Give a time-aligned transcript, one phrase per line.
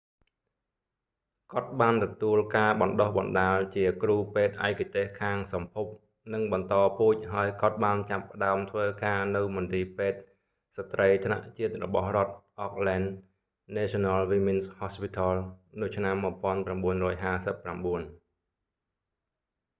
[1.51, 5.85] គាត់បានទទួលការបណ្តុះបណ្តាលជាគ្រូពេទ្យឯកទេសខាងសម្ភព
[6.33, 10.19] និងបន្តពូជ ហើយគាត់បានចាប់ផ្តើមធ្វើការនៅមន្ទីរពេទ្យ
[10.75, 12.33] ស្ត្រីថ្នាក់ជាតិរបស់រដ្ឋ
[12.65, 13.05] auckland
[13.77, 15.33] national women's hospital
[15.81, 16.15] នៅឆ្នាំ
[17.35, 18.01] 1959